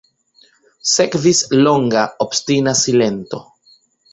[0.91, 3.43] Sekvis longa, obstina silento.